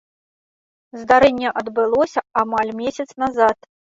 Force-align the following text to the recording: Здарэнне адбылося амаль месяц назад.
Здарэнне 1.01 1.49
адбылося 1.61 2.21
амаль 2.45 2.73
месяц 2.83 3.09
назад. 3.27 3.57